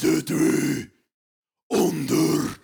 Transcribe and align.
we 0.00 0.90
ondergrond. 1.66 2.58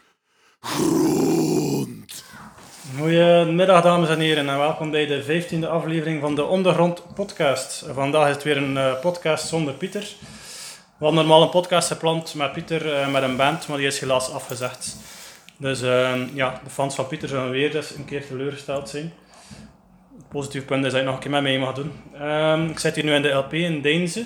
Goedemiddag 2.99 3.83
dames 3.83 4.09
en 4.09 4.21
heren 4.21 4.49
en 4.49 4.59
welkom 4.59 4.91
bij 4.91 5.07
de 5.07 5.23
15e 5.25 5.69
aflevering 5.69 6.21
van 6.21 6.35
de 6.35 6.45
Ondergrond 6.45 7.15
podcast. 7.15 7.85
Vandaag 7.93 8.29
is 8.29 8.35
het 8.35 8.43
weer 8.43 8.57
een 8.57 8.75
uh, 8.75 9.01
podcast 9.01 9.49
zonder 9.49 9.75
Pieter. 9.75 10.15
We 10.99 11.05
hadden 11.05 11.15
normaal 11.15 11.43
een 11.43 11.51
podcast 11.51 11.89
gepland 11.89 12.35
met 12.35 12.53
Pieter, 12.53 12.87
uh, 12.87 13.13
met 13.13 13.23
een 13.23 13.37
band, 13.37 13.69
maar 13.69 13.77
die 13.77 13.87
is 13.87 14.01
helaas 14.01 14.31
afgezegd. 14.31 14.97
Dus 15.57 15.83
uh, 15.83 16.35
ja, 16.35 16.61
de 16.65 16.71
fans 16.71 16.95
van 16.95 17.07
Pieter 17.07 17.29
zullen 17.29 17.51
weer 17.51 17.77
eens 17.77 17.95
een 17.95 18.05
keer 18.05 18.27
teleurgesteld 18.27 18.89
zijn. 18.89 19.13
Het 20.17 20.29
positieve 20.29 20.67
punt 20.67 20.85
is 20.85 20.91
dat 20.91 21.01
je 21.01 21.07
nog 21.07 21.15
een 21.15 21.21
keer 21.21 21.31
met 21.31 21.43
mij 21.43 21.59
mag 21.59 21.75
doen. 21.75 21.93
ik 22.71 22.79
zit 22.79 22.95
hier 22.95 23.05
nu 23.05 23.15
in 23.15 23.23
de 23.23 23.29
LP 23.29 23.53
in 23.53 23.83
Deinze. 23.83 24.25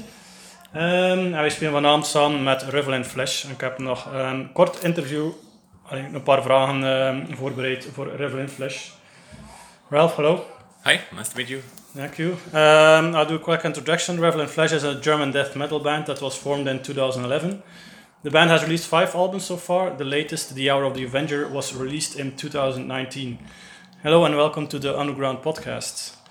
Um, 0.76 0.80
en 0.80 1.32
wij 1.32 1.50
spelen 1.50 1.72
vanavond 1.72 2.06
samen 2.06 2.42
met 2.42 2.62
Revel 2.62 2.92
in 2.92 3.04
Flash. 3.04 3.44
ik 3.44 3.60
heb 3.60 3.78
nog 3.78 4.08
een 4.12 4.52
kort 4.52 4.82
interview, 4.84 5.30
een 5.90 6.22
paar 6.22 6.42
vragen 6.42 6.80
uh, 6.82 7.36
voorbereid 7.36 7.88
voor 7.92 8.16
Revel 8.16 8.38
in 8.38 8.48
Flash. 8.48 8.88
Ralph, 9.88 10.16
hello. 10.16 10.46
Hi, 10.84 10.98
nice 11.16 11.30
to 11.30 11.36
meet 11.36 11.48
you. 11.48 11.60
Thank 11.96 12.14
you. 12.14 12.30
Um, 12.30 13.14
I'll 13.14 13.26
do 13.26 13.34
a 13.34 13.38
quick 13.38 13.62
introduction. 13.62 14.20
Revel 14.20 14.40
in 14.40 14.48
Flash 14.48 14.72
is 14.72 14.84
a 14.84 14.98
German 15.00 15.30
death 15.30 15.54
metal 15.54 15.80
band 15.80 16.06
that 16.06 16.20
was 16.20 16.36
formed 16.36 16.66
in 16.66 16.82
2011. 16.82 17.62
The 18.22 18.30
band 18.30 18.50
has 18.50 18.62
released 18.62 18.86
five 18.86 19.14
albums 19.14 19.46
so 19.46 19.56
far. 19.56 19.96
The 19.96 20.04
latest, 20.04 20.54
The 20.54 20.70
Hour 20.70 20.84
of 20.84 20.94
the 20.94 21.04
Avenger, 21.04 21.48
was 21.48 21.74
released 21.74 22.18
in 22.18 22.36
2019. 22.36 23.38
Hello 24.02 24.24
and 24.24 24.36
welcome 24.36 24.66
to 24.66 24.78
the 24.78 24.98
Underground 24.98 25.38
Podcast. 25.38 26.23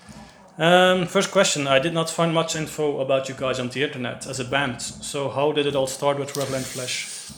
Um, 0.56 1.06
first 1.06 1.32
question 1.32 1.66
I 1.66 1.80
did 1.80 1.92
not 1.92 2.08
find 2.08 2.32
much 2.32 2.54
info 2.54 3.00
about 3.00 3.28
you 3.28 3.34
guys 3.34 3.58
on 3.58 3.68
the 3.70 3.82
internet 3.82 4.26
as 4.26 4.38
a 4.38 4.44
band. 4.44 4.80
So, 4.80 5.28
how 5.28 5.52
did 5.52 5.66
it 5.66 5.74
all 5.74 5.88
start 5.88 6.18
with 6.18 6.36
Revel 6.36 6.54
in 6.54 6.62
Flesh? 6.62 7.32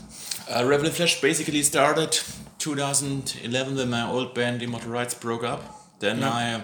Uh, 0.50 0.64
Revel 0.67 0.86
in 0.86 0.92
Flesh 0.92 1.20
basically 1.20 1.62
started 1.62 2.19
2011 2.58 3.77
when 3.77 3.91
my 3.91 4.06
old 4.06 4.34
band 4.34 4.62
Immortal 4.62 4.91
Rites 4.91 5.14
broke 5.14 5.45
up. 5.45 5.62
Then 5.98 6.19
yeah. 6.19 6.31
I 6.31 6.53
uh, 6.55 6.61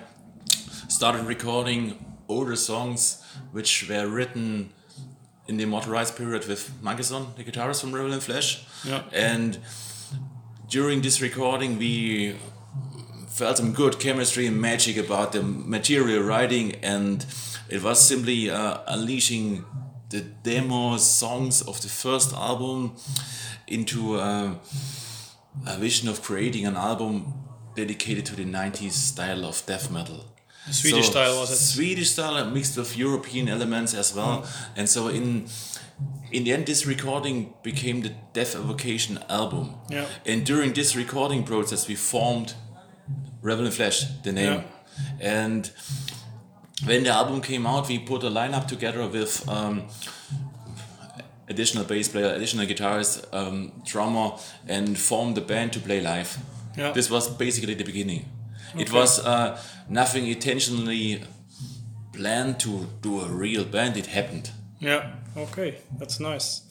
started 0.88 1.24
recording 1.24 2.04
older 2.28 2.56
songs 2.56 3.22
which 3.52 3.88
were 3.88 4.06
written 4.06 4.72
in 5.48 5.56
the 5.56 5.62
Immortal 5.62 5.92
Rites 5.92 6.10
period 6.10 6.46
with 6.46 6.70
Maggesson, 6.82 7.34
the 7.36 7.44
guitarist 7.44 7.80
from 7.80 7.94
Revel 7.94 8.12
in 8.12 8.20
Flesh. 8.20 8.66
Yeah. 8.84 9.02
And 9.12 9.58
during 10.68 11.00
this 11.00 11.20
recording, 11.22 11.78
we 11.78 12.36
felt 13.32 13.56
some 13.56 13.72
good 13.72 13.98
chemistry 13.98 14.46
and 14.46 14.60
magic 14.60 14.96
about 14.96 15.32
the 15.32 15.42
material 15.42 16.22
writing, 16.22 16.74
and 16.82 17.24
it 17.68 17.82
was 17.82 18.06
simply 18.06 18.50
uh, 18.50 18.78
unleashing 18.86 19.64
the 20.10 20.20
demo 20.20 20.98
songs 20.98 21.62
of 21.62 21.80
the 21.80 21.88
first 21.88 22.34
album 22.34 22.94
into 23.66 24.16
uh, 24.16 24.54
a 25.66 25.76
vision 25.78 26.08
of 26.08 26.22
creating 26.22 26.66
an 26.66 26.76
album 26.76 27.32
dedicated 27.74 28.26
to 28.26 28.36
the 28.36 28.44
90s 28.44 28.92
style 28.92 29.46
of 29.46 29.64
death 29.66 29.90
metal. 29.90 30.26
Swedish 30.70 31.06
so, 31.06 31.12
style 31.12 31.40
was 31.40 31.50
it? 31.50 31.56
Swedish 31.56 32.10
style 32.10 32.44
mixed 32.50 32.76
with 32.76 32.96
European 32.96 33.48
elements 33.48 33.94
as 33.94 34.14
well. 34.14 34.42
Mm. 34.42 34.48
And 34.76 34.88
so 34.88 35.08
in 35.08 35.48
in 36.30 36.44
the 36.44 36.52
end 36.52 36.66
this 36.66 36.86
recording 36.86 37.54
became 37.62 38.02
the 38.02 38.12
Death 38.32 38.54
Evocation 38.54 39.18
album. 39.28 39.74
Yeah. 39.90 40.06
And 40.24 40.46
during 40.46 40.72
this 40.72 40.94
recording 40.94 41.42
process 41.44 41.88
we 41.88 41.96
formed 41.96 42.54
Revel 43.42 43.66
in 43.66 43.72
Flesh, 43.72 44.04
the 44.22 44.32
name. 44.32 44.62
Yeah. 45.20 45.20
And 45.20 45.70
when 46.84 47.04
the 47.04 47.10
album 47.10 47.40
came 47.40 47.66
out, 47.66 47.88
we 47.88 47.98
put 47.98 48.22
a 48.22 48.30
lineup 48.30 48.66
together 48.66 49.06
with 49.06 49.48
um, 49.48 49.88
additional 51.48 51.84
bass 51.84 52.08
player, 52.08 52.34
additional 52.34 52.66
guitarist, 52.66 53.26
um, 53.32 53.72
drummer, 53.84 54.36
and 54.66 54.98
formed 54.98 55.36
the 55.36 55.40
band 55.40 55.72
to 55.72 55.80
play 55.80 56.00
live. 56.00 56.38
Yeah. 56.76 56.92
This 56.92 57.10
was 57.10 57.28
basically 57.28 57.74
the 57.74 57.84
beginning. 57.84 58.26
Okay. 58.74 58.82
It 58.82 58.92
was 58.92 59.24
uh, 59.24 59.60
nothing 59.88 60.26
intentionally 60.26 61.22
planned 62.12 62.58
to 62.60 62.86
do 63.02 63.20
a 63.20 63.28
real 63.28 63.64
band. 63.64 63.96
It 63.96 64.06
happened. 64.06 64.50
Yeah. 64.80 65.12
Okay, 65.36 65.78
that's 65.98 66.20
nice. 66.20 66.62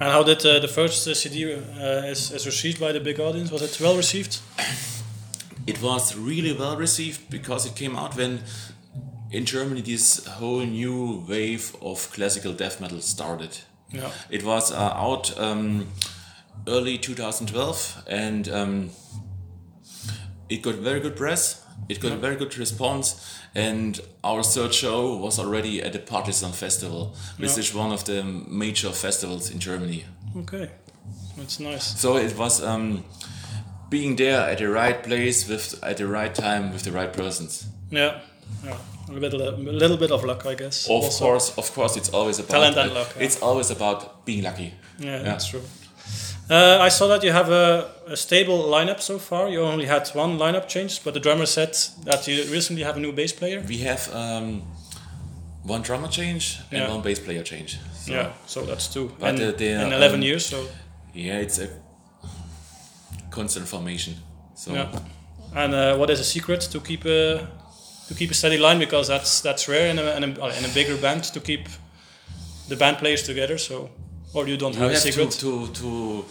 And 0.00 0.10
how 0.10 0.22
did 0.22 0.44
uh, 0.46 0.60
the 0.60 0.68
first 0.68 1.06
uh, 1.08 1.14
CD 1.14 1.54
uh, 1.54 1.58
is, 2.06 2.30
is 2.30 2.46
received 2.46 2.80
by 2.80 2.92
the 2.92 3.00
big 3.00 3.18
audience? 3.20 3.50
Was 3.50 3.62
it 3.62 3.80
well 3.80 3.96
received? 3.96 4.38
it 5.68 5.82
was 5.82 6.16
really 6.16 6.54
well 6.54 6.76
received 6.76 7.28
because 7.28 7.66
it 7.66 7.74
came 7.74 7.94
out 7.94 8.16
when 8.16 8.40
in 9.30 9.44
Germany 9.44 9.82
this 9.82 10.26
whole 10.26 10.60
new 10.60 11.22
wave 11.28 11.76
of 11.82 12.10
classical 12.10 12.54
death 12.54 12.80
metal 12.80 13.02
started. 13.02 13.58
Yeah. 13.90 14.10
It 14.30 14.44
was 14.44 14.72
uh, 14.72 14.92
out 14.94 15.38
um, 15.38 15.88
early 16.66 16.96
2012 16.96 18.04
and 18.06 18.48
um, 18.48 18.90
it 20.48 20.62
got 20.62 20.76
very 20.76 21.00
good 21.00 21.16
press. 21.16 21.62
It 21.88 22.00
got 22.00 22.08
yeah. 22.08 22.14
a 22.14 22.20
very 22.20 22.36
good 22.36 22.58
response, 22.58 23.38
and 23.54 24.00
our 24.24 24.42
third 24.42 24.74
show 24.74 25.16
was 25.16 25.38
already 25.38 25.80
at 25.80 25.92
the 25.92 26.00
Party.San 26.00 26.50
Festival, 26.50 27.14
which 27.36 27.52
yeah. 27.52 27.60
is 27.60 27.72
one 27.72 27.92
of 27.92 28.04
the 28.04 28.24
major 28.24 28.90
festivals 28.90 29.48
in 29.48 29.60
Germany. 29.60 30.04
Okay, 30.36 30.70
that's 31.36 31.60
nice. 31.60 32.00
So 32.00 32.16
it 32.16 32.36
was. 32.36 32.64
Um, 32.64 33.04
being 33.88 34.16
there 34.16 34.40
at 34.40 34.58
the 34.58 34.68
right 34.68 35.02
place 35.02 35.48
with 35.48 35.82
at 35.82 35.96
the 35.96 36.06
right 36.06 36.34
time 36.34 36.72
with 36.72 36.82
the 36.82 36.92
right 36.92 37.12
persons. 37.12 37.66
Yeah, 37.90 38.20
yeah. 38.64 38.76
A 39.10 39.12
little, 39.12 39.40
a 39.40 39.52
little 39.52 39.96
bit 39.96 40.10
of 40.10 40.22
luck, 40.22 40.44
I 40.44 40.54
guess. 40.54 40.84
Of 40.84 40.90
also. 40.90 41.24
course, 41.24 41.56
of 41.56 41.72
course, 41.72 41.96
it's 41.96 42.10
always 42.10 42.38
about 42.38 42.50
talent 42.50 42.76
and 42.76 42.92
luck. 42.92 43.14
Yeah. 43.16 43.24
It's 43.24 43.40
always 43.40 43.70
about 43.70 44.26
being 44.26 44.44
lucky. 44.44 44.74
Yeah, 44.98 45.16
yeah. 45.16 45.22
that's 45.22 45.46
true. 45.46 45.62
Uh, 46.50 46.78
I 46.80 46.88
saw 46.88 47.08
that 47.08 47.22
you 47.22 47.32
have 47.32 47.50
a, 47.50 47.90
a, 48.06 48.16
stable 48.16 48.58
lineup 48.64 49.00
so 49.00 49.18
far. 49.18 49.48
You 49.48 49.60
only 49.60 49.84
had 49.84 50.08
one 50.08 50.38
lineup 50.38 50.66
change, 50.66 51.04
but 51.04 51.12
the 51.12 51.20
drummer 51.20 51.44
said 51.44 51.76
that 52.04 52.26
you 52.26 52.42
recently 52.50 52.82
have 52.84 52.96
a 52.96 53.00
new 53.00 53.12
bass 53.12 53.32
player. 53.32 53.62
We 53.68 53.78
have 53.78 54.10
um, 54.14 54.62
one 55.62 55.82
drummer 55.82 56.08
change 56.08 56.58
and 56.70 56.80
yeah. 56.80 56.90
one 56.90 57.02
bass 57.02 57.18
player 57.18 57.42
change. 57.42 57.78
So. 57.92 58.12
Yeah, 58.12 58.32
so 58.46 58.62
that's 58.62 58.88
two. 58.88 59.12
But 59.18 59.30
in, 59.30 59.36
the, 59.36 59.52
the, 59.52 59.68
in 59.72 59.92
11 59.92 60.14
um, 60.14 60.22
years, 60.22 60.46
so. 60.46 60.66
Yeah, 61.12 61.38
it's 61.38 61.58
a 61.58 61.68
constant 63.38 63.66
formation. 63.68 64.14
So. 64.54 64.72
Yeah. 64.72 64.88
And 65.54 65.74
uh, 65.74 65.96
what 65.96 66.10
is 66.10 66.20
a 66.20 66.24
secret 66.24 66.60
to 66.72 66.78
keep 66.80 67.04
a 67.04 67.48
to 68.08 68.14
keep 68.14 68.30
a 68.30 68.34
steady 68.34 68.58
line 68.58 68.78
because 68.78 69.06
that's 69.08 69.40
that's 69.40 69.68
rare 69.68 69.88
in 69.92 69.98
a, 69.98 70.16
in 70.16 70.22
a, 70.24 70.58
in 70.58 70.64
a 70.64 70.72
bigger 70.74 70.96
band 70.96 71.22
to 71.34 71.40
keep 71.40 71.64
the 72.68 72.76
band 72.76 72.96
players 72.98 73.22
together. 73.22 73.58
So 73.58 73.90
or 74.34 74.46
you 74.48 74.56
don't 74.56 74.74
you 74.74 74.80
have, 74.80 74.92
have 74.92 74.98
a 74.98 75.12
secret 75.12 75.30
to, 75.30 75.66
to 75.66 75.72
to 75.80 76.24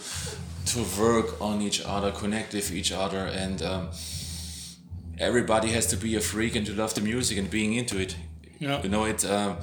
to 0.72 0.78
work 1.00 1.40
on 1.40 1.62
each 1.62 1.80
other, 1.84 2.10
connect 2.12 2.54
with 2.54 2.70
each 2.70 2.92
other, 2.92 3.22
and 3.42 3.62
um, 3.62 3.88
everybody 5.18 5.68
has 5.68 5.86
to 5.86 5.96
be 5.96 6.16
a 6.16 6.20
freak 6.20 6.56
and 6.56 6.66
to 6.66 6.72
love 6.74 6.92
the 6.94 7.00
music 7.00 7.38
and 7.38 7.50
being 7.50 7.72
into 7.74 7.98
it. 7.98 8.16
Yeah. 8.58 8.82
You 8.82 8.88
know 8.88 9.04
it. 9.06 9.24
Uh, 9.24 9.56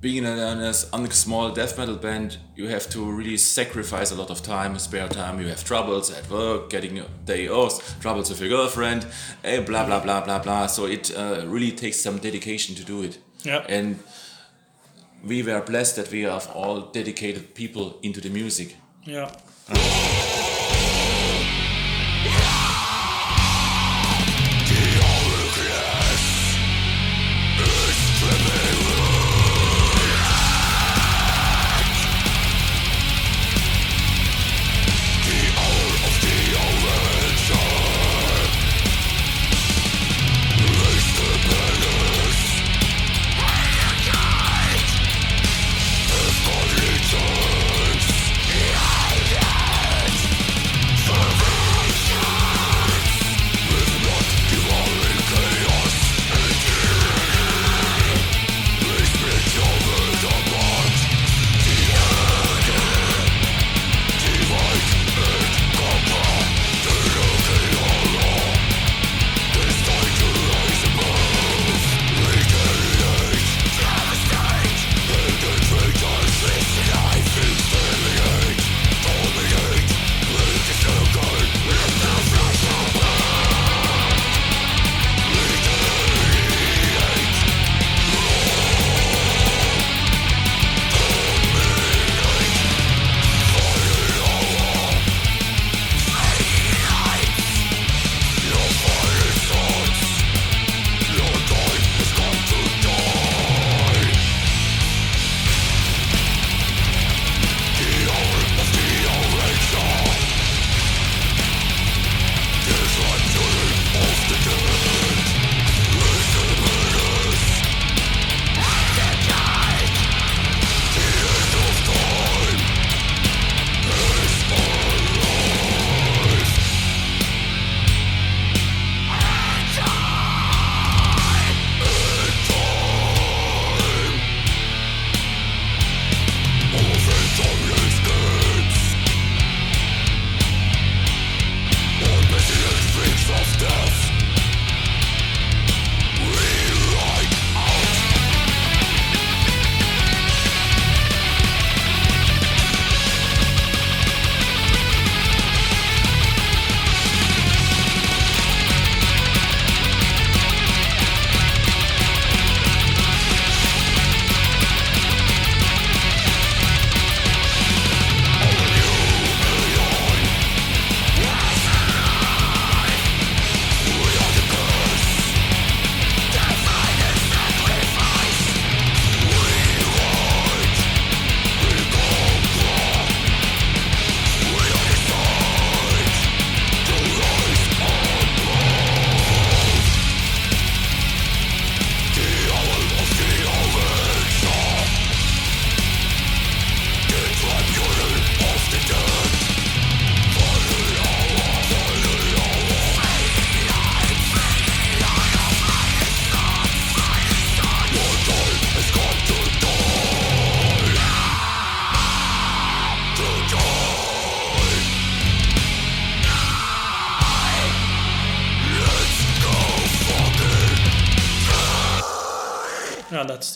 being 0.00 0.24
in 0.24 0.38
a, 0.38 0.68
a, 0.68 1.10
small 1.10 1.50
death 1.50 1.78
metal 1.78 1.96
band, 1.96 2.38
you 2.54 2.68
have 2.68 2.88
to 2.90 3.04
really 3.10 3.36
sacrifice 3.36 4.10
a 4.10 4.14
lot 4.14 4.30
of 4.30 4.42
time, 4.42 4.78
spare 4.78 5.08
time. 5.08 5.40
You 5.40 5.48
have 5.48 5.64
troubles 5.64 6.10
at 6.10 6.28
work, 6.30 6.70
getting 6.70 7.02
day 7.24 7.48
off, 7.48 8.00
troubles 8.00 8.30
with 8.30 8.40
your 8.40 8.50
girlfriend, 8.50 9.06
eh, 9.44 9.60
blah 9.60 9.86
blah 9.86 10.00
blah 10.00 10.20
blah 10.20 10.38
blah. 10.38 10.66
So 10.66 10.86
it 10.86 11.16
uh, 11.16 11.44
really 11.46 11.72
takes 11.72 12.00
some 12.00 12.18
dedication 12.18 12.74
to 12.76 12.84
do 12.84 13.02
it. 13.02 13.18
Yeah. 13.42 13.64
And 13.68 13.98
we 15.24 15.42
were 15.42 15.60
blessed 15.60 15.96
that 15.96 16.10
we 16.10 16.22
have 16.22 16.48
all 16.54 16.80
dedicated 16.80 17.54
people 17.54 17.98
into 18.02 18.20
the 18.20 18.30
music. 18.30 18.76
Yeah. 19.04 19.30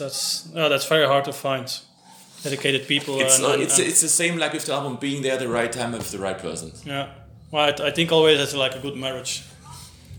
That's 0.01 0.49
yeah, 0.55 0.69
that's 0.69 0.87
very 0.89 1.07
hard 1.07 1.25
to 1.27 1.33
find. 1.33 1.67
Dedicated 2.43 2.87
people. 2.89 3.21
It's 3.21 3.37
and- 3.39 3.47
and- 3.53 3.63
it's 3.63 3.79
and- 3.79 3.89
it's 3.89 4.01
the 4.01 4.09
same 4.09 4.35
like 4.43 4.53
with 4.55 4.65
the 4.67 4.73
album 4.73 4.97
being 4.97 5.23
there 5.23 5.35
at 5.35 5.41
the 5.41 5.49
right 5.49 5.71
time 5.73 5.93
with 5.93 6.11
the 6.11 6.19
right 6.19 6.39
person. 6.39 6.73
yeah. 6.87 7.07
Well, 7.53 7.65
I, 7.69 7.89
I 7.89 7.91
think 7.91 8.13
always 8.13 8.41
it's 8.41 8.55
like 8.55 8.75
a 8.77 8.79
good 8.87 8.97
marriage. 8.97 9.43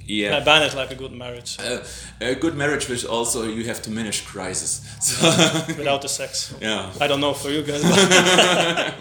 Yeah. 0.06 0.38
A 0.38 0.44
band 0.44 0.66
is 0.66 0.76
like 0.76 0.92
a 0.92 0.96
good 0.96 1.14
marriage 1.14 1.58
Uh, 1.60 1.80
a 2.20 2.36
good 2.36 2.56
marriage, 2.56 2.90
which 2.90 3.06
also 3.06 3.44
you 3.44 3.64
have 3.72 3.82
to 3.84 3.90
manage 3.92 4.20
crisis. 4.26 4.82
So 5.02 5.26
without 5.80 6.02
the 6.02 6.10
sex. 6.10 6.54
yeah. 6.62 6.92
I 7.04 7.08
don't 7.08 7.22
know 7.22 7.34
for 7.34 7.50
you 7.50 7.62
guys. 7.64 7.82
but- 7.84 8.94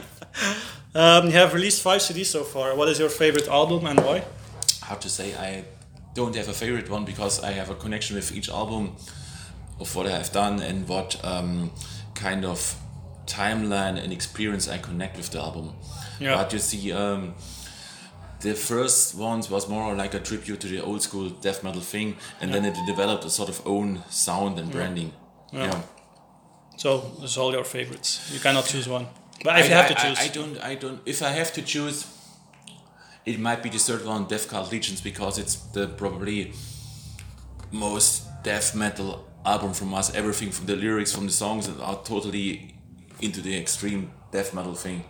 um, 0.94 1.26
you 1.26 1.33
have 1.33 1.53
released 1.55 1.83
five 1.83 2.00
CDs 2.00 2.26
so 2.26 2.44
far. 2.44 2.75
What 2.76 2.88
is 2.88 2.99
your 2.99 3.09
favorite 3.11 3.49
album 3.49 3.87
and 3.87 3.99
why? 4.00 4.25
Hard 4.83 5.00
to 5.03 5.09
say 5.09 5.35
I 5.35 5.65
don't 6.15 6.35
have 6.37 6.49
a 6.49 6.53
favorite 6.53 6.88
one 6.91 7.05
because 7.05 7.43
I 7.43 7.53
have 7.53 7.71
a 7.71 7.75
connection 7.75 8.17
with 8.17 8.33
each 8.37 8.49
album 8.49 8.97
of 9.81 9.94
what 9.97 10.06
I 10.06 10.11
have 10.11 10.31
done 10.32 10.61
and 10.61 10.87
what 10.88 11.19
um, 11.25 11.71
kind 12.15 12.44
of 12.44 12.77
timeline 13.27 14.03
and 14.03 14.12
experience 14.12 14.69
I 14.69 14.79
connect 14.79 15.17
with 15.17 15.31
the 15.31 15.41
album. 15.41 15.73
Yeah. 16.19 16.37
But 16.37 16.53
you 16.53 16.59
see, 16.59 16.93
um, 16.93 17.35
the 18.41 18.55
first 18.55 19.15
ones 19.15 19.50
was 19.50 19.69
more 19.69 19.94
like 19.94 20.15
a 20.15 20.21
tribute 20.21 20.61
to 20.61 20.69
the 20.69 20.81
old 20.82 21.03
school 21.03 21.31
death 21.31 21.62
metal 21.62 21.81
thing, 21.81 22.17
and 22.41 22.53
then 22.53 22.65
it 22.65 22.77
developed 22.87 23.25
a 23.25 23.31
sort 23.31 23.49
of 23.49 23.67
own 23.67 24.03
sound 24.11 24.59
and 24.59 24.71
branding. 24.71 25.12
Yeah. 25.53 25.83
So 26.76 27.12
it's 27.23 27.37
all 27.37 27.53
your 27.53 27.65
favorites. 27.65 28.31
You 28.33 28.41
cannot 28.41 28.65
choose 28.65 28.88
one. 28.88 29.06
But 29.44 29.59
if 29.61 29.69
you 29.69 29.75
have 29.75 29.88
to 29.88 29.99
I- 29.99 30.03
choose, 30.05 30.19
I, 30.19 30.25
I 30.25 30.29
don't. 30.29 30.59
I 30.59 30.75
don't. 30.75 31.00
If 31.06 31.23
I 31.23 31.31
have 31.31 31.53
to 31.55 31.62
choose, 31.62 32.06
it 33.25 33.38
might 33.38 33.62
be 33.62 33.69
the 33.69 33.79
third 33.79 34.05
one, 34.05 34.25
Death 34.26 34.49
Kult 34.49 34.71
Legions, 34.71 35.00
because 35.00 35.38
it's 35.38 35.55
the 35.73 35.87
probably 35.88 36.53
most 37.73 38.25
death 38.43 38.75
metal 38.75 39.25
album 39.44 39.72
from 39.72 39.94
us. 39.94 40.14
Everything 40.14 40.50
from 40.50 40.66
the 40.66 40.76
lyrics, 40.76 41.12
from 41.12 41.26
the 41.26 41.32
songs, 41.32 41.66
that 41.66 41.80
are 41.82 42.00
totally 42.04 42.75
into 43.20 43.40
the 43.40 43.56
extreme 43.56 44.11
death 44.32 44.54
metal 44.54 44.75
thing, 44.75 45.04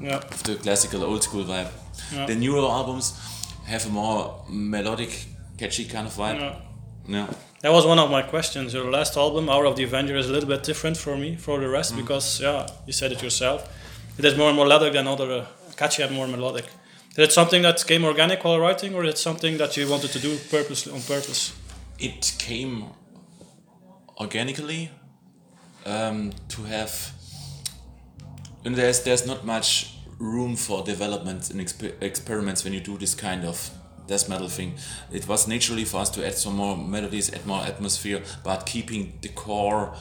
yeah, 0.00 0.16
of 0.16 0.42
the 0.44 0.56
classical 0.56 1.02
old 1.04 1.22
school 1.22 1.44
vibe. 1.44 1.70
Yeah. 2.12 2.26
The 2.26 2.34
newer 2.34 2.60
albums 2.60 3.18
have 3.66 3.86
a 3.86 3.90
more 3.90 4.44
melodic, 4.48 5.26
catchy 5.58 5.84
kind 5.84 6.06
of 6.06 6.14
vibe. 6.14 6.40
yeah. 6.40 6.56
Yeah. 7.08 7.26
That 7.62 7.72
was 7.72 7.86
one 7.86 7.98
of 7.98 8.10
my 8.10 8.22
questions. 8.22 8.74
Your 8.74 8.90
last 8.90 9.16
album, 9.16 9.48
Hour 9.48 9.64
of 9.64 9.76
the 9.76 9.84
Avenger, 9.84 10.16
is 10.16 10.28
a 10.28 10.32
little 10.32 10.48
bit 10.48 10.62
different 10.62 10.96
for 10.96 11.16
me, 11.16 11.36
for 11.36 11.58
the 11.58 11.68
rest, 11.68 11.96
because 11.96 12.40
yeah, 12.40 12.66
you 12.86 12.92
said 12.92 13.12
it 13.12 13.22
yourself. 13.22 13.66
It 14.18 14.24
is 14.24 14.36
more 14.36 14.52
melodic 14.52 14.92
than 14.92 15.08
other 15.08 15.30
uh, 15.32 15.46
catchy 15.76 16.02
and 16.02 16.14
more 16.14 16.28
melodic. 16.28 16.66
Is 17.12 17.18
it 17.18 17.32
something 17.32 17.62
that 17.62 17.84
came 17.86 18.04
organic 18.04 18.44
while 18.44 18.60
writing, 18.60 18.94
or 18.94 19.04
is 19.04 19.14
it 19.14 19.18
something 19.18 19.56
that 19.56 19.76
you 19.76 19.88
wanted 19.88 20.10
to 20.12 20.18
do 20.20 20.36
purposely 20.50 20.92
on 20.92 21.00
purpose? 21.00 21.54
it 21.98 22.34
came 22.38 22.84
organically 24.18 24.90
um, 25.86 26.32
to 26.48 26.62
have 26.64 27.12
and 28.64 28.74
there's 28.76 29.02
there's 29.04 29.26
not 29.26 29.44
much 29.44 29.94
room 30.18 30.56
for 30.56 30.82
development 30.84 31.50
and 31.50 31.60
exper- 31.60 31.94
experiments 32.02 32.64
when 32.64 32.72
you 32.72 32.80
do 32.80 32.98
this 32.98 33.14
kind 33.14 33.44
of 33.44 33.70
death 34.08 34.28
metal 34.28 34.48
thing 34.48 34.74
it 35.12 35.28
was 35.28 35.46
naturally 35.46 35.84
for 35.84 35.98
us 36.00 36.10
to 36.10 36.26
add 36.26 36.34
some 36.34 36.56
more 36.56 36.76
melodies 36.76 37.32
add 37.32 37.46
more 37.46 37.62
atmosphere 37.64 38.20
but 38.42 38.66
keeping 38.66 39.12
the 39.20 39.28
core 39.28 39.94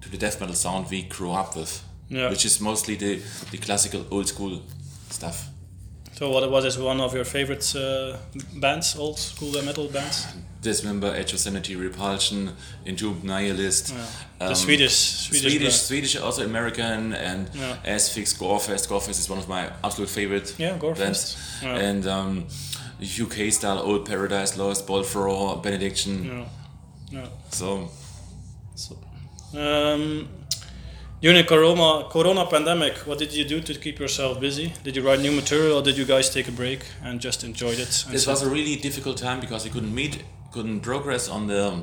to 0.00 0.10
the 0.10 0.18
death 0.18 0.40
metal 0.40 0.54
sound 0.54 0.86
we 0.90 1.02
grew 1.02 1.30
up 1.32 1.56
with 1.56 1.82
Yeah. 2.10 2.28
which 2.30 2.44
is 2.44 2.60
mostly 2.60 2.96
the, 2.96 3.22
the 3.50 3.58
classical 3.58 4.04
old 4.10 4.26
school 4.28 4.60
stuff 5.10 5.48
So 6.18 6.28
what 6.30 6.50
was 6.50 6.64
is 6.64 6.76
one 6.78 7.00
of 7.00 7.14
your 7.14 7.24
favorite 7.24 7.74
uh, 7.74 8.16
bands, 8.60 8.96
old 8.96 9.18
school 9.18 9.52
metal 9.64 9.88
bands? 9.88 10.26
Dismember, 10.62 11.10
Atrocenity, 11.12 11.74
Repulsion, 11.78 12.50
Entombed 12.86 13.24
Nihilist. 13.24 13.92
the 14.38 14.46
um, 14.48 14.54
Swedish, 14.54 14.96
Swedish, 14.96 15.52
Swedish. 15.52 15.80
Swedish, 15.80 16.16
also 16.16 16.44
American, 16.44 17.12
and 17.12 17.50
Yeah. 17.54 17.76
Asphyx, 17.84 18.32
Gorefest. 18.38 18.88
Gorefest 18.88 19.18
is 19.22 19.28
one 19.28 19.38
of 19.40 19.48
my 19.48 19.62
absolute 19.84 20.08
favorite 20.10 20.54
Yeah, 20.58 20.78
Gorefest. 20.78 20.98
bands. 20.98 21.36
Yeah. 21.62 21.76
And 21.88 22.06
um, 22.06 22.46
UK 23.22 23.52
style, 23.52 23.78
Old 23.80 24.06
Paradise 24.06 24.56
Lost, 24.56 24.86
Ball 24.86 25.02
for 25.02 25.28
All, 25.28 25.56
Benediction. 25.56 26.14
Yeah. 26.24 26.44
Yeah. 27.20 27.26
So 27.50 27.90
So, 28.74 28.96
um, 29.58 30.28
during 31.20 31.44
Corona 31.44 32.08
Corona 32.08 32.46
pandemic, 32.46 32.94
what 33.06 33.18
did 33.18 33.32
you 33.34 33.44
do 33.44 33.60
to 33.60 33.74
keep 33.74 33.98
yourself 33.98 34.40
busy? 34.40 34.72
Did 34.84 34.96
you 34.96 35.02
write 35.06 35.20
new 35.20 35.32
material, 35.32 35.78
or 35.78 35.82
did 35.82 35.96
you 35.96 36.04
guys 36.04 36.30
take 36.30 36.48
a 36.48 36.52
break 36.52 36.80
and 37.04 37.20
just 37.20 37.44
enjoyed 37.44 37.78
it? 37.78 38.04
this 38.10 38.26
was 38.26 38.42
a 38.42 38.48
really 38.48 38.76
difficult 38.76 39.16
time 39.18 39.40
because 39.40 39.64
we 39.64 39.70
couldn't 39.70 39.94
meet, 39.94 40.22
couldn't 40.52 40.80
progress 40.80 41.28
on 41.28 41.46
the 41.46 41.82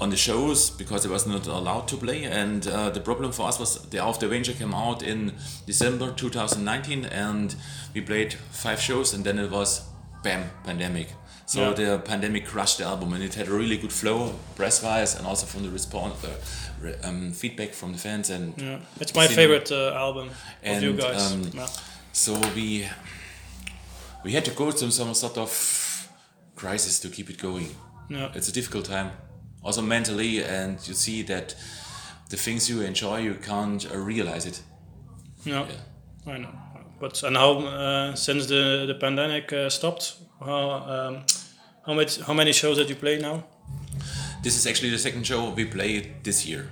on 0.00 0.10
the 0.10 0.16
shows 0.16 0.70
because 0.70 1.04
it 1.04 1.10
was 1.10 1.26
not 1.26 1.46
allowed 1.46 1.86
to 1.88 1.96
play. 1.96 2.24
And 2.24 2.66
uh, 2.66 2.90
the 2.90 3.00
problem 3.00 3.30
for 3.32 3.46
us 3.48 3.58
was 3.60 3.78
the 3.90 4.00
the 4.20 4.26
Avenger 4.26 4.52
came 4.52 4.74
out 4.74 5.02
in 5.02 5.32
December 5.66 6.12
2019, 6.12 7.04
and 7.06 7.54
we 7.94 8.00
played 8.00 8.34
five 8.50 8.80
shows, 8.80 9.14
and 9.14 9.24
then 9.24 9.38
it 9.38 9.50
was 9.50 9.82
bam 10.22 10.50
pandemic. 10.64 11.08
So 11.46 11.60
Yeah. 11.60 11.74
the 11.74 11.98
pandemic 11.98 12.46
crushed 12.46 12.78
the 12.78 12.84
album, 12.84 13.12
and 13.12 13.22
it 13.22 13.34
had 13.34 13.48
a 13.48 13.52
really 13.52 13.76
good 13.76 13.92
flow, 13.92 14.32
press-wise, 14.56 15.14
and 15.18 15.26
also 15.26 15.46
from 15.46 15.62
the 15.62 15.70
response, 15.70 16.14
re- 16.80 16.96
um, 17.04 17.32
feedback 17.32 17.74
from 17.74 17.92
the 17.92 17.98
fans. 17.98 18.30
And 18.30 18.54
yeah, 18.56 18.78
it's 19.00 19.14
my 19.14 19.26
favorite 19.28 19.70
uh, 19.72 19.92
album 20.06 20.30
of 20.64 20.82
you 20.82 20.92
guys. 20.94 21.32
um, 21.32 21.42
yeah. 21.54 21.66
so 22.12 22.32
we 22.56 22.88
we 24.24 24.32
had 24.32 24.44
to 24.44 24.50
go 24.52 24.70
through 24.72 24.90
some 24.92 25.14
sort 25.14 25.36
of 25.38 25.50
crisis 26.62 27.00
to 27.00 27.08
keep 27.08 27.28
it 27.30 27.38
going. 27.42 27.68
Yeah. 28.08 28.30
It's 28.34 28.48
a 28.48 28.52
difficult 28.52 28.84
time, 28.84 29.10
also 29.62 29.82
mentally, 29.82 30.44
and 30.44 30.78
you 30.88 30.94
see 30.94 31.22
that 31.24 31.54
the 32.30 32.36
things 32.36 32.68
you 32.70 32.82
enjoy 32.82 33.18
you 33.22 33.34
can't 33.34 33.82
uh, 33.90 33.98
realize 33.98 34.46
it. 34.46 34.62
Yeah, 35.44 35.66
I 36.26 36.38
know. 36.38 36.54
But 37.00 37.22
and 37.24 37.36
how 37.36 37.50
uh, 37.60 38.14
since 38.14 38.46
the 38.46 38.86
the 38.86 38.94
pandemic 38.94 39.52
uh, 39.52 39.70
stopped, 39.70 40.14
how 40.40 40.70
um, 40.94 41.14
how 41.86 41.94
much 41.94 42.20
how 42.26 42.34
many 42.34 42.52
shows 42.52 42.76
that 42.76 42.88
you 42.88 42.96
play 42.96 43.18
now 43.18 43.42
This 44.42 44.56
is 44.56 44.66
actually 44.66 44.90
the 44.90 44.98
second 44.98 45.26
show 45.26 45.54
we 45.56 45.64
played 45.64 46.04
this 46.22 46.46
year. 46.46 46.64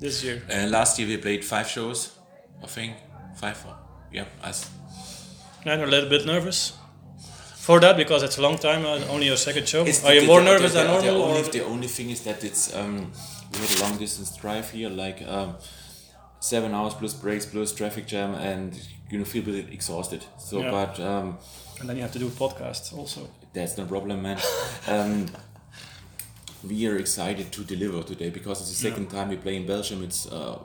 this 0.00 0.22
year? 0.24 0.42
Uh, 0.50 0.68
last 0.70 0.98
year 0.98 1.08
we 1.08 1.16
played 1.16 1.44
five 1.44 1.66
shows, 1.66 2.18
I 2.62 2.66
think 2.66 2.94
five. 3.40 3.56
Or, 3.66 3.74
yeah, 4.12 4.48
us. 4.48 4.70
And 5.64 5.80
you're 5.80 5.88
a 5.88 5.90
little 5.90 6.10
bit 6.10 6.26
nervous 6.26 6.72
for 7.66 7.80
that 7.80 7.96
because 7.96 8.22
it's 8.26 8.38
a 8.38 8.42
long 8.42 8.58
time. 8.58 8.82
Uh, 8.86 9.00
only 9.14 9.26
your 9.26 9.36
second 9.48 9.66
show. 9.72 9.82
It's 9.84 10.04
Are 10.04 10.14
you 10.14 10.20
the- 10.22 10.26
more 10.32 10.40
the- 10.42 10.50
nervous 10.50 10.72
than 10.72 10.86
the, 10.86 10.92
normal? 10.92 11.12
The 11.18 11.24
only, 11.28 11.40
or? 11.48 11.52
the 11.58 11.64
only 11.64 11.88
thing 11.96 12.10
is 12.10 12.20
that 12.22 12.44
it's 12.44 12.74
um, 12.80 12.94
we 13.52 13.58
had 13.66 13.70
a 13.78 13.80
long 13.84 13.98
distance 13.98 14.30
drive 14.42 14.66
here, 14.76 14.88
like 15.04 15.18
um, 15.36 15.54
seven 16.40 16.70
hours 16.76 16.94
plus 16.94 17.14
breaks 17.14 17.46
plus 17.46 17.72
traffic 17.72 18.06
jam, 18.06 18.34
and 18.34 18.68
you 19.10 19.18
know 19.18 19.24
feel 19.24 19.42
a 19.42 19.52
bit 19.52 19.72
exhausted. 19.78 20.22
So, 20.38 20.54
Yeah. 20.60 20.70
but 20.70 21.00
um, 21.00 21.38
And 21.80 21.88
then 21.88 21.96
you 21.96 22.02
have 22.02 22.12
to 22.12 22.18
do 22.18 22.28
podcasts 22.28 22.88
also. 22.98 23.20
that's 23.52 23.76
no 23.78 23.84
problem, 23.86 24.22
man. 24.22 24.38
um, 24.94 25.26
we 26.70 26.86
are 26.88 26.96
excited 26.98 27.46
to 27.52 27.60
deliver 27.64 28.02
today 28.02 28.30
because 28.30 28.60
it's 28.60 28.70
the 28.74 28.88
second 28.88 29.06
time 29.10 29.28
we 29.28 29.36
play 29.36 29.56
in 29.56 29.66
Belgium. 29.66 30.02
It's 30.02 30.26
uh, 30.26 30.58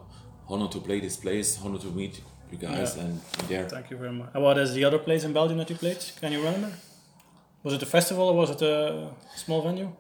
honor 0.52 0.68
to 0.76 0.80
play 0.80 1.00
this 1.00 1.18
place, 1.18 1.60
honor 1.64 1.80
to 1.80 1.88
meet 2.02 2.22
you 2.52 2.58
guys 2.58 2.96
Yeah. 2.96 3.04
and 3.04 3.22
there. 3.50 3.66
Thank 3.70 3.90
you 3.92 3.98
very 3.98 4.12
much. 4.20 4.34
What 4.34 4.58
is 4.58 4.70
the 4.74 4.84
other 4.88 5.00
place 5.00 5.24
in 5.28 5.34
Belgium 5.34 5.58
that 5.58 5.70
you 5.70 5.78
played? 5.78 6.00
Can 6.22 6.32
you 6.34 6.40
remember? 6.44 6.72
Was 7.64 7.74
it 7.74 7.84
a 7.84 7.86
festival 7.86 8.30
or 8.30 8.36
was 8.36 8.50
it 8.50 8.62
a 8.62 9.10
small 9.36 9.62
venue? 9.62 9.92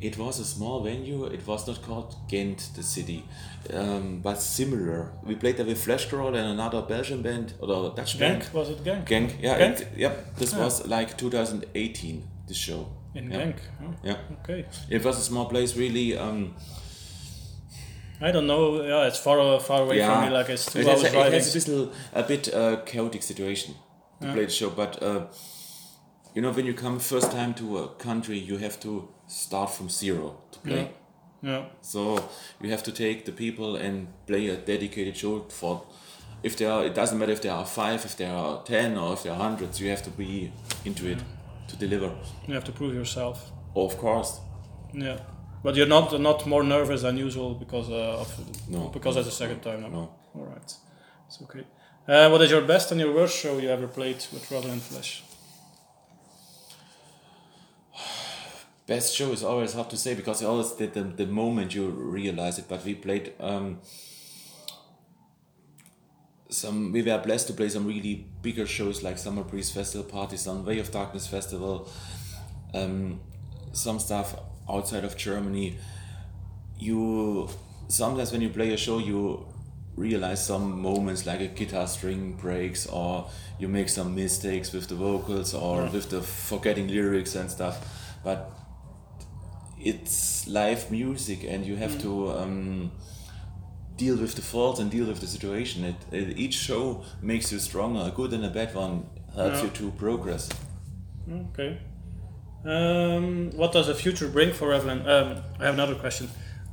It 0.00 0.18
was 0.18 0.38
a 0.38 0.44
small 0.44 0.82
venue. 0.82 1.24
It 1.24 1.46
was 1.46 1.66
not 1.66 1.82
called 1.82 2.14
Ghent, 2.28 2.70
the 2.74 2.82
city, 2.82 3.24
um, 3.72 4.20
but 4.22 4.40
similar. 4.40 5.12
We 5.24 5.34
played 5.36 5.56
there 5.56 5.64
with 5.66 5.82
Fleshcrawl 5.84 6.28
and 6.28 6.48
another 6.50 6.82
Belgian 6.82 7.22
band 7.22 7.54
or 7.60 7.94
Dutch 7.94 8.18
band. 8.18 8.42
Genk? 8.42 8.52
Was 8.52 8.70
it 8.70 8.84
Genk? 8.84 9.06
Genk, 9.06 9.32
yeah, 9.40 9.58
Genk? 9.58 9.80
it- 9.80 9.88
yep. 9.96 10.36
This 10.36 10.52
Yeah. 10.52 10.64
was 10.64 10.86
like 10.86 11.16
2018. 11.16 12.28
This 12.46 12.56
show. 12.58 12.88
In 13.14 13.30
yeah. 13.30 13.38
Genk. 13.38 13.56
Oh, 13.82 13.94
Yeah, 14.04 14.16
okay. 14.42 14.66
it 14.90 15.02
was 15.02 15.18
a 15.18 15.22
small 15.22 15.46
place, 15.46 15.74
really. 15.76 16.16
Um, 16.16 16.54
I 18.20 18.30
don't 18.32 18.46
know. 18.46 18.82
Yeah, 18.82 19.06
it's 19.06 19.18
far 19.18 19.60
far 19.60 19.82
away 19.82 19.98
yeah, 19.98 20.12
from 20.20 20.24
me. 20.30 20.36
Like 20.38 20.50
it's 20.50 20.66
two 20.72 20.80
it 20.80 20.86
has, 20.86 21.04
hours 21.04 21.14
a, 21.14 21.26
it 21.26 21.32
has 21.32 21.66
a 21.66 21.70
little, 21.70 21.92
a 22.14 22.22
bit 22.22 22.54
uh, 22.54 22.76
chaotic 22.84 23.22
situation 23.22 23.74
to 24.20 24.32
play 24.32 24.44
the 24.44 24.50
show, 24.50 24.70
but 24.70 25.02
uh, 25.02 25.26
you 26.34 26.42
know, 26.42 26.52
when 26.52 26.66
you 26.66 26.74
come 26.74 26.98
first 26.98 27.30
time 27.32 27.54
to 27.54 27.78
a 27.78 27.88
country, 27.88 28.38
you 28.38 28.58
have 28.58 28.78
to 28.80 29.08
start 29.26 29.70
from 29.70 29.88
zero 29.88 30.36
to 30.52 30.58
play. 30.60 30.90
Yeah. 31.42 31.50
Yeah. 31.50 31.64
So 31.80 32.28
you 32.60 32.70
have 32.70 32.82
to 32.84 32.92
take 32.92 33.24
the 33.24 33.32
people 33.32 33.76
and 33.76 34.08
play 34.26 34.48
a 34.48 34.56
dedicated 34.56 35.16
show 35.16 35.40
for. 35.48 35.82
If 36.42 36.56
there 36.56 36.70
are, 36.70 36.84
it 36.84 36.94
doesn't 36.94 37.18
matter 37.18 37.32
if 37.32 37.40
there 37.40 37.52
are 37.52 37.64
five, 37.66 38.04
if 38.04 38.16
there 38.16 38.32
are 38.32 38.62
ten, 38.64 38.96
or 38.98 39.14
if 39.14 39.22
there 39.22 39.32
are 39.32 39.38
hundreds. 39.38 39.80
You 39.80 39.90
have 39.90 40.02
to 40.02 40.10
be 40.10 40.52
into 40.84 41.06
it 41.10 41.18
to 41.68 41.76
deliver. 41.76 42.10
You 42.46 42.54
have 42.54 42.64
to 42.64 42.72
prove 42.72 42.94
yourself. 42.94 43.50
Of 43.74 43.96
course, 43.98 44.40
Yeah. 44.92 45.18
But 45.62 45.74
you're 45.76 45.88
not 45.88 46.20
not 46.20 46.46
more 46.46 46.62
nervous 46.62 47.02
than 47.02 47.16
usual 47.16 47.54
because 47.54 47.90
uh, 47.90 48.20
of 48.20 48.28
No. 48.68 48.88
because 48.92 49.14
that's 49.16 49.26
the 49.26 49.32
second 49.44 49.60
time 49.62 49.80
now. 49.80 49.88
No. 49.88 50.08
All 50.34 50.44
right. 50.46 50.74
It's 51.26 51.42
okay. 51.42 51.64
Uh, 52.08 52.28
what 52.28 52.40
is 52.40 52.52
your 52.52 52.60
best 52.60 52.92
and 52.92 53.00
your 53.00 53.12
worst 53.12 53.36
show 53.36 53.58
you 53.58 53.68
ever 53.68 53.88
played 53.88 54.24
with 54.32 54.48
Revel 54.48 54.70
in 54.70 54.78
Flesh? 54.78 55.24
best 58.86 59.12
show 59.12 59.32
is 59.32 59.42
always 59.42 59.72
hard 59.72 59.90
to 59.90 59.96
say 59.96 60.14
because 60.14 60.40
you 60.40 60.46
always 60.46 60.70
did 60.70 60.94
the, 60.94 61.02
the 61.02 61.26
moment 61.26 61.74
you 61.74 61.88
realize 61.88 62.60
it. 62.60 62.66
But 62.68 62.84
we 62.84 62.94
played 62.94 63.32
um, 63.40 63.80
some. 66.48 66.92
We 66.92 67.02
were 67.02 67.18
blessed 67.18 67.48
to 67.48 67.54
play 67.54 67.68
some 67.68 67.84
really 67.88 68.24
bigger 68.40 68.66
shows 68.66 69.02
like 69.02 69.18
Summer 69.18 69.42
Breeze 69.42 69.72
Festival, 69.72 70.08
Party.San, 70.08 70.64
Way 70.64 70.78
of 70.78 70.92
Darkness 70.92 71.26
Festival, 71.26 71.88
um, 72.72 73.18
some 73.72 73.98
stuff 73.98 74.36
outside 74.70 75.02
of 75.02 75.16
Germany. 75.16 75.76
You 76.78 77.48
sometimes 77.88 78.30
when 78.30 78.42
you 78.42 78.50
play 78.50 78.72
a 78.72 78.76
show, 78.76 78.98
you 78.98 79.44
realize 79.96 80.44
some 80.46 80.80
moments 80.82 81.24
like 81.26 81.40
a 81.40 81.46
guitar 81.48 81.86
string 81.86 82.32
breaks 82.34 82.86
or 82.86 83.28
you 83.58 83.66
make 83.68 83.88
some 83.88 84.14
mistakes 84.14 84.72
with 84.72 84.86
the 84.88 84.94
vocals 84.94 85.54
or 85.54 85.84
with 85.86 86.10
the 86.10 86.20
forgetting 86.20 86.86
lyrics 86.88 87.34
and 87.34 87.50
stuff 87.50 87.76
but 88.22 88.50
it's 89.78 90.46
live 90.48 90.90
music 90.90 91.44
and 91.44 91.64
you 91.66 91.76
have 91.76 92.00
to 92.00 92.30
um, 92.30 92.90
deal 93.96 94.16
with 94.16 94.34
the 94.34 94.42
faults 94.42 94.80
and 94.80 94.90
deal 94.90 95.06
with 95.06 95.20
the 95.20 95.26
situation 95.26 95.84
it, 95.84 95.96
it, 96.12 96.36
each 96.38 96.54
show 96.54 97.02
makes 97.22 97.52
you 97.52 97.58
stronger 97.58 98.00
a 98.06 98.10
good 98.10 98.32
and 98.32 98.44
a 98.44 98.50
bad 98.50 98.74
one 98.74 99.06
helps 99.34 99.58
Yeah. 99.58 99.64
you 99.64 99.70
to 99.70 99.90
progress 99.92 100.48
Okay. 101.28 101.78
Um, 102.64 103.50
what 103.56 103.72
does 103.72 103.86
the 103.88 103.94
future 103.94 104.28
bring 104.28 104.52
for 104.52 104.72
Evelyn? 104.72 105.00
Um, 105.08 105.42
I 105.58 105.64
have 105.64 105.74
another 105.74 105.94
question. 105.96 106.28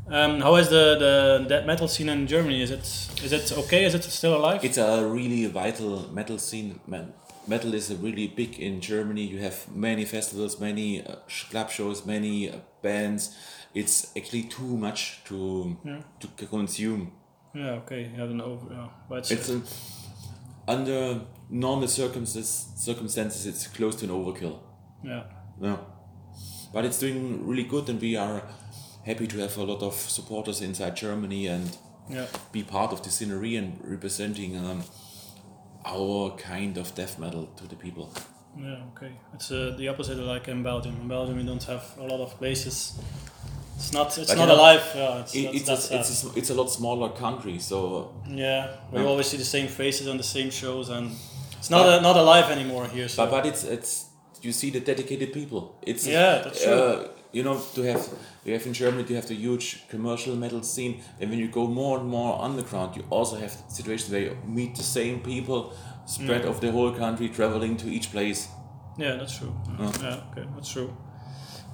Um, 0.07 0.41
how 0.41 0.55
is 0.55 0.69
the, 0.69 0.97
the 0.99 1.45
death 1.47 1.65
metal 1.65 1.87
scene 1.87 2.09
in 2.09 2.27
Germany? 2.27 2.61
Is 2.61 2.71
it 2.71 2.85
is 3.23 3.31
it 3.31 3.57
okay? 3.57 3.85
Is 3.85 3.95
it 3.95 4.03
still 4.03 4.35
alive? 4.35 4.63
it's 4.63 4.77
a 4.77 5.05
really 5.07 5.45
vital 5.45 6.11
metal 6.13 6.37
scene 6.37 6.79
man 6.87 7.13
metal 7.47 7.73
is 7.73 7.93
really 7.95 8.27
big 8.27 8.57
in 8.57 8.79
germany 8.79 9.21
you 9.21 9.37
have 9.37 9.69
many 9.75 10.05
festivals 10.05 10.61
many 10.61 11.05
uh, 11.05 11.15
club 11.49 11.69
shows 11.69 12.05
many 12.05 12.49
uh, 12.49 12.55
bands 12.81 13.35
it's 13.73 14.15
actually 14.15 14.43
too 14.43 14.77
much 14.77 15.21
to 15.25 15.75
to 16.21 16.45
consume 16.45 17.11
yeah. 17.53 17.71
Okay. 17.81 18.11
I 18.15 18.17
don't 18.17 18.37
know. 18.37 18.59
Yeah. 18.71 18.87
But 19.07 19.29
it's, 19.31 19.51
under 20.67 21.21
normal 21.49 21.87
circumstances 21.87 22.71
circumstances 22.77 23.45
it's 23.45 23.67
close 23.67 23.97
to 23.97 24.05
an 24.05 24.11
overkill 24.11 24.59
yeah. 25.03 25.23
yeah 25.61 25.75
but 26.73 26.85
it's 26.85 26.97
doing 26.99 27.45
really 27.45 27.65
good 27.65 27.89
and 27.89 27.99
we 27.99 28.15
are 28.15 28.41
happy 29.05 29.27
to 29.27 29.37
have 29.39 29.57
a 29.57 29.63
lot 29.63 29.81
of 29.81 29.93
supporters 29.93 30.61
inside 30.61 30.95
germany 30.95 31.47
and 31.47 31.77
Yeah. 32.09 32.25
be 32.51 32.63
part 32.63 32.91
of 32.91 33.01
the 33.01 33.09
scenery 33.09 33.55
and 33.55 33.79
representing 33.83 34.57
um, 34.57 34.83
our 35.85 36.31
kind 36.37 36.77
of 36.77 36.93
death 36.95 37.17
metal 37.19 37.47
to 37.57 37.67
the 37.67 37.75
people. 37.75 38.07
Yeah. 38.57 38.83
Okay. 38.95 39.11
It's 39.33 39.51
uh, 39.51 39.75
the 39.77 39.87
opposite 39.89 40.17
like 40.17 40.47
in 40.51 40.63
Belgium. 40.63 40.95
In 41.01 41.07
Belgium, 41.07 41.37
we 41.37 41.43
don't 41.43 41.63
have 41.63 41.83
a 41.97 42.03
lot 42.03 42.19
of 42.21 42.37
places. 42.37 42.99
It's 43.75 43.91
not. 43.93 44.17
It's 44.17 44.27
But 44.27 44.37
not 44.37 44.43
you 44.43 44.47
know, 44.47 44.55
alive. 44.61 44.83
Yeah. 44.95 45.19
It's, 45.21 45.35
It, 45.35 45.55
it's, 45.55 45.65
that's 45.65 45.91
a, 45.91 45.99
it's, 45.99 46.23
a, 46.23 46.27
it's 46.39 46.49
a 46.49 46.53
lot 46.53 46.69
smaller 46.69 47.09
country, 47.09 47.57
so 47.59 48.13
yeah. 48.27 48.67
We 48.91 49.01
always 49.01 49.27
see 49.27 49.37
the 49.37 49.45
same 49.57 49.67
faces 49.67 50.07
on 50.07 50.17
the 50.17 50.23
same 50.23 50.51
shows, 50.51 50.89
and 50.89 51.11
it's 51.57 51.69
not 51.69 51.85
a, 51.87 52.01
not 52.01 52.15
alive 52.17 52.51
anymore 52.51 52.85
here. 52.87 53.07
So. 53.07 53.25
but, 53.25 53.31
but 53.31 53.45
it's 53.45 53.63
it's 53.63 54.05
you 54.41 54.51
see 54.51 54.69
the 54.71 54.79
dedicated 54.79 55.31
people. 55.33 55.61
It's 55.81 56.05
Yeah, 56.05 56.43
that's 56.43 56.63
true. 56.63 56.73
Uh, 56.73 57.07
you 57.33 57.43
know 57.43 57.59
to 57.75 57.81
have 57.83 58.03
you 58.45 58.53
have 58.53 58.65
in 58.67 58.73
Germany 58.73 59.05
you 59.09 59.15
have 59.15 59.27
the 59.27 59.35
huge 59.35 59.67
commercial 59.89 60.35
metal 60.35 60.61
scene, 60.63 60.93
and 61.19 61.29
when 61.29 61.39
you 61.39 61.47
go 61.49 61.67
more 61.67 61.99
and 61.99 62.07
more 62.07 62.41
underground, 62.41 62.95
you 62.95 63.03
also 63.09 63.35
have 63.37 63.51
situations 63.67 64.09
where 64.11 64.21
you 64.21 64.37
meet 64.45 64.75
the 64.75 64.83
same 64.83 65.19
people 65.19 65.59
spread 66.05 66.41
Mm. 66.43 66.49
over 66.49 66.59
the 66.65 66.71
whole 66.71 66.91
country, 66.91 67.29
traveling 67.29 67.77
to 67.77 67.87
each 67.87 68.11
place. 68.11 68.47
Yeah, 68.97 69.15
that's 69.19 69.37
true. 69.39 69.53
Yeah, 69.79 70.21
okay, 70.31 70.45
that's 70.55 70.71
true. 70.71 70.89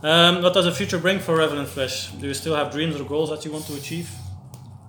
Um, 0.02 0.42
what 0.44 0.54
does 0.54 0.66
the 0.66 0.72
future 0.72 1.00
bring 1.00 1.20
for 1.20 1.36
Revel 1.36 1.60
in 1.60 1.66
Flesh? 1.66 2.12
Do 2.20 2.26
you 2.28 2.34
still 2.34 2.56
have 2.56 2.72
dreams 2.72 2.96
or 3.00 3.04
goals 3.04 3.30
that 3.30 3.44
you 3.46 3.52
want 3.52 3.66
to 3.68 3.74
achieve? 3.76 4.10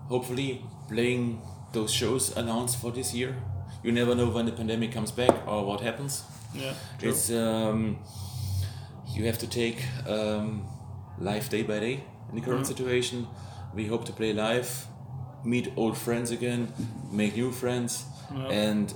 hopefully 0.08 0.60
playing 0.88 1.40
those 1.72 1.92
shows 1.92 2.36
announced 2.36 2.80
for 2.80 2.90
this 2.90 3.14
year. 3.14 3.36
You 3.84 3.92
never 3.92 4.14
know 4.14 4.26
when 4.28 4.46
the 4.46 4.52
pandemic 4.52 4.90
comes 4.92 5.12
back 5.12 5.46
or 5.46 5.64
what 5.64 5.80
happens. 5.80 6.24
Yeah, 6.54 6.74
true. 6.98 7.10
It's 7.10 7.30
um, 7.30 7.98
you 9.14 9.26
have 9.26 9.38
to 9.38 9.46
take 9.46 9.78
um, 10.08 10.64
life 11.18 11.48
day 11.50 11.62
by 11.62 11.80
day 11.80 12.04
in 12.30 12.34
the 12.36 12.40
current 12.40 12.66
situation. 12.66 13.26
We 13.74 13.86
hope 13.86 14.04
to 14.06 14.12
play 14.12 14.32
live, 14.32 14.86
meet 15.44 15.72
old 15.76 15.96
friends 15.96 16.30
again, 16.30 16.72
make 17.10 17.36
new 17.36 17.52
friends, 17.52 18.04
and 18.50 18.92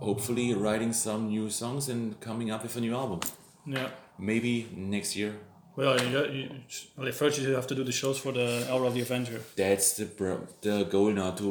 hopefully 0.00 0.54
writing 0.54 0.92
some 0.92 1.28
new 1.28 1.50
songs 1.50 1.88
and 1.88 2.18
coming 2.20 2.50
up 2.50 2.62
with 2.62 2.76
a 2.76 2.80
new 2.80 2.94
album. 2.94 3.20
yeah. 3.66 3.88
Maybe 4.18 4.68
next 4.76 5.16
year. 5.16 5.32
Well, 5.76 5.98
you, 6.02 6.24
you, 6.26 6.50
well, 6.96 7.10
first 7.12 7.38
you 7.38 7.54
have 7.54 7.66
to 7.68 7.74
do 7.74 7.84
the 7.84 7.92
shows 7.92 8.18
for 8.18 8.32
the 8.32 8.66
Hour 8.70 8.84
of 8.84 8.92
the 8.94 9.00
Avenger. 9.00 9.40
That's 9.56 9.94
the 9.94 10.06
the 10.60 10.84
goal 10.84 11.10
now 11.12 11.30
to 11.30 11.48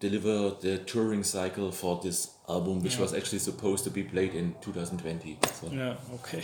deliver 0.00 0.56
the 0.60 0.78
touring 0.78 1.22
cycle 1.22 1.70
for 1.70 2.00
this 2.02 2.30
album, 2.54 2.82
which 2.82 2.98
was 2.98 3.12
actually 3.14 3.38
supposed 3.40 3.84
to 3.84 3.90
be 3.90 4.02
played 4.02 4.34
in 4.34 4.54
2020. 4.60 5.38
So 5.54 5.68
Yeah, 5.72 5.94
okay. 6.14 6.42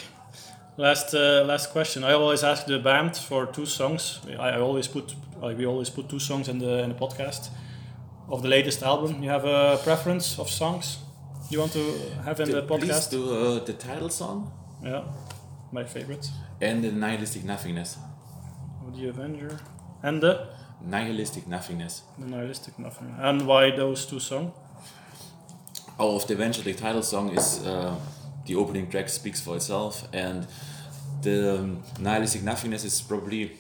Last 0.79 1.15
uh, 1.15 1.45
last 1.47 1.73
question. 1.73 2.05
I 2.05 2.13
always 2.13 2.43
ask 2.45 2.67
the 2.67 2.79
band 2.79 3.17
for 3.17 3.47
two 3.47 3.67
songs. 3.67 4.21
I, 4.39 4.51
I 4.57 4.61
always 4.61 4.89
put 4.89 5.15
like 5.43 5.57
we 5.59 5.67
always 5.67 5.91
put 5.91 6.09
two 6.09 6.19
songs 6.21 6.49
in 6.49 6.59
the 6.59 6.83
in 6.85 6.89
the 6.91 6.99
podcast 6.99 7.49
of 8.29 8.43
the 8.43 8.49
latest 8.49 8.83
album. 8.83 9.23
You 9.23 9.31
have 9.31 9.47
a 9.47 9.79
preference 9.85 10.39
of 10.39 10.49
songs 10.51 10.99
you 11.51 11.61
want 11.61 11.73
to 11.73 11.81
have 12.25 12.41
in 12.41 12.51
the, 12.51 12.63
please 12.63 12.91
podcast? 12.91 13.11
do 13.11 13.23
uh, 13.35 13.65
the 13.65 13.73
title 13.73 14.11
song 14.11 14.51
Yeah, 14.83 15.03
my 15.73 15.85
favorite. 15.85 16.29
and 16.61 16.83
the 16.85 16.91
nihilistic 16.93 17.45
nothingness. 17.45 17.97
Of 18.87 18.97
the 18.99 19.09
Avenger 19.09 19.59
and 20.03 20.21
the 20.23 20.33
Nihilistic 20.83 21.47
nothingness. 21.49 22.03
the 22.19 22.27
nihilistic 22.27 22.79
nothing. 22.79 23.15
And 23.19 23.47
why 23.47 23.71
those 23.77 24.05
two 24.07 24.21
songs? 24.21 24.53
Out 25.99 26.11
of 26.11 26.27
the 26.27 26.35
the 26.35 26.75
title 26.75 27.03
song 27.03 27.31
is 27.31 27.65
uh, 27.67 27.95
the 28.47 28.55
opening 28.55 28.91
track 28.91 29.09
speaks 29.09 29.41
for 29.41 29.57
itself, 29.57 30.07
and 30.13 30.47
the 31.23 31.59
um, 31.59 31.83
nihilistic 31.99 32.43
nothingness 32.43 32.85
is 32.85 33.01
probably 33.01 33.53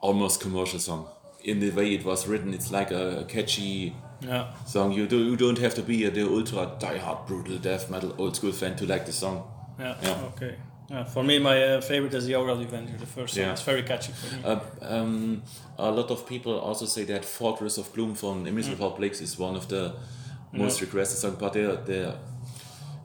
almost 0.00 0.40
commercial 0.40 0.78
song. 0.78 1.06
In 1.44 1.58
the 1.58 1.70
way 1.70 1.94
it 1.94 2.04
was 2.04 2.28
written, 2.28 2.54
it's 2.54 2.70
like 2.70 2.92
a 2.92 3.24
catchy 3.28 3.94
Yeah, 4.20 4.52
song. 4.64 4.92
You 4.92 5.08
do 5.08 5.18
you 5.18 5.36
don't 5.36 5.58
have 5.58 5.74
to 5.74 5.82
be 5.82 6.04
a, 6.04 6.10
the 6.10 6.22
ultra 6.28 6.70
die-hard 6.78 7.26
brutal 7.26 7.58
death 7.58 7.90
metal 7.90 8.14
old 8.18 8.36
school 8.36 8.52
fan 8.52 8.76
to 8.76 8.86
like 8.86 9.04
the 9.06 9.12
song. 9.12 9.42
yeah, 9.80 9.96
Yeah. 10.02 10.28
okay. 10.36 10.54
Yeah, 10.92 11.04
for 11.04 11.24
me, 11.24 11.38
my 11.38 11.62
uh, 11.62 11.80
favorite 11.80 12.12
is 12.12 12.26
the 12.26 12.34
the 12.34 12.38
Avenger. 12.40 12.98
The 12.98 13.06
first. 13.06 13.34
Yeah. 13.36 13.52
It's 13.52 13.62
very 13.62 13.82
catchy 13.82 14.12
for 14.12 14.36
me. 14.36 14.42
Uh, 14.44 14.60
um, 14.82 15.42
a 15.78 15.90
lot 15.90 16.10
of 16.10 16.26
people 16.26 16.52
also 16.58 16.84
say 16.86 17.04
that 17.04 17.24
Fortress 17.24 17.78
of 17.78 17.90
Gloom 17.94 18.14
from 18.14 18.46
Emerson 18.46 18.76
mm. 18.76 18.96
Blakes 18.96 19.20
is 19.22 19.38
one 19.38 19.56
of 19.56 19.68
the 19.68 19.94
most 20.52 20.80
requested 20.82 21.18
songs, 21.18 21.36
but 21.38 21.54
the, 21.54 21.80
the 21.86 22.14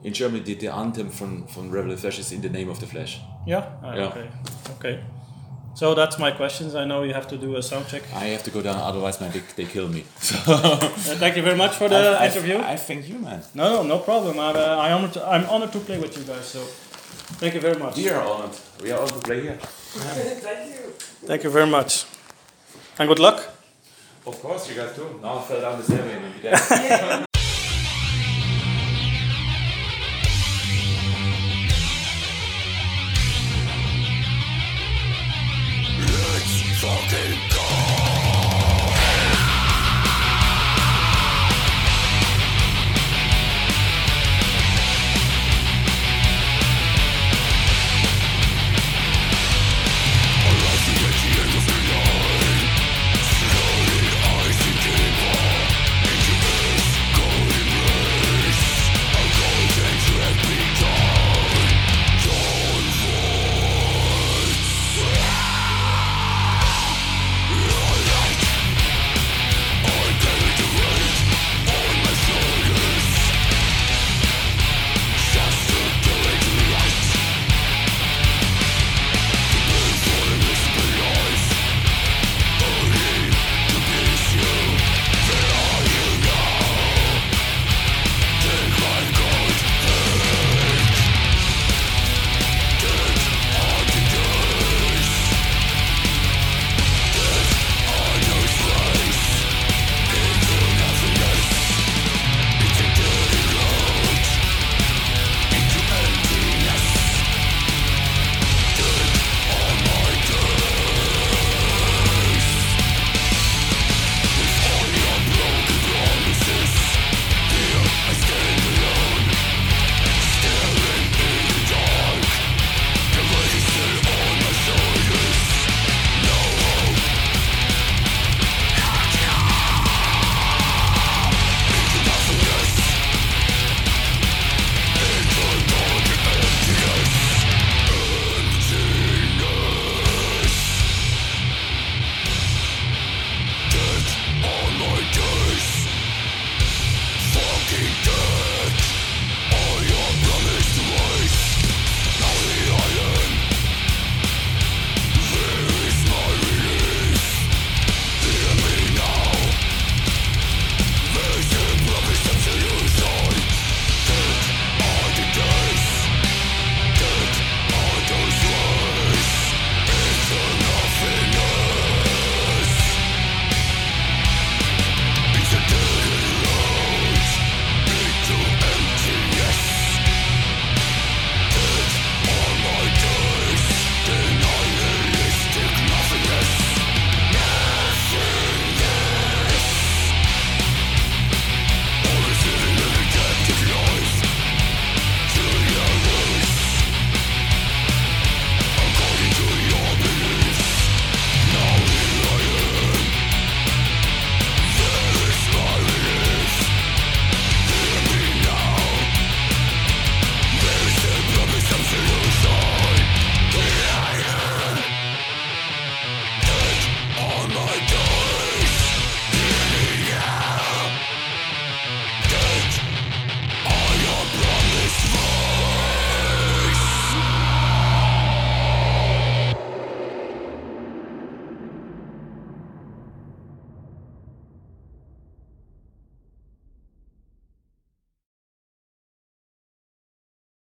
in 0.04 0.12
Germany 0.12 0.44
the, 0.44 0.54
the 0.54 0.68
anthem 0.72 1.08
from 1.08 1.46
from 1.46 1.70
Rebel 1.70 1.96
Flesh 1.96 2.18
is 2.18 2.30
in 2.30 2.42
the 2.42 2.50
name 2.50 2.68
of 2.68 2.78
the 2.78 2.86
Flesh. 2.86 3.20
yeah. 3.46 3.64
Ah, 3.82 3.94
yeah. 3.94 4.08
Okay. 4.08 4.28
Okay. 4.76 5.04
So 5.74 5.94
that's 5.94 6.18
my 6.18 6.32
questions. 6.32 6.74
I 6.74 6.84
know 6.84 7.04
you 7.04 7.14
have 7.14 7.28
to 7.28 7.38
do 7.38 7.56
a 7.56 7.62
sound 7.62 7.86
check. 7.86 8.02
I 8.12 8.26
have 8.34 8.42
to 8.42 8.50
go 8.50 8.60
down, 8.60 8.76
otherwise 8.76 9.20
man, 9.20 9.30
they, 9.30 9.42
they 9.56 9.64
kill 9.64 9.88
me. 9.88 10.02
So 10.20 10.36
Uh, 10.52 10.76
thank 11.22 11.36
you 11.36 11.42
very 11.42 11.56
much 11.56 11.74
for 11.76 11.88
the 11.88 11.96
I, 12.20 12.26
interview. 12.26 12.56
I, 12.56 12.72
I 12.72 12.76
thank 12.76 13.08
you, 13.08 13.18
man. 13.18 13.40
no, 13.54 13.64
no, 13.74 13.82
no 13.84 13.98
problem. 14.00 14.40
I'm, 14.40 14.56
uh, 14.56 14.82
I'm 14.84 14.92
honored. 14.96 15.12
To, 15.12 15.20
I'm 15.34 15.46
honored 15.46 15.72
to 15.72 15.78
play 15.78 15.98
with 15.98 16.18
you 16.18 16.24
guys. 16.24 16.46
So, 16.46 16.60
thank 17.36 17.54
you 17.54 17.60
very 17.60 17.78
much. 17.78 17.96
We 17.96 18.08
are 18.10 18.22
honored. 18.22 18.56
We 18.82 18.90
are 18.90 18.98
honored 18.98 19.14
to 19.14 19.20
play 19.20 19.40
here. 19.42 19.58
Thank 19.88 20.70
you 20.74 20.92
Thank 21.26 21.44
you 21.44 21.50
very 21.50 21.66
much. 21.66 22.04
And 22.98 23.08
good 23.08 23.18
luck. 23.18 23.38
Of 24.26 24.40
course, 24.42 24.68
you 24.68 24.74
guys 24.76 24.94
do. 24.94 25.18
Now 25.22 25.38
I 25.38 25.42
fell 25.42 25.60
down 25.60 25.78
the 25.78 25.84
stairway. 25.84 26.18
Maybe 26.20 26.40
that. 26.48 27.24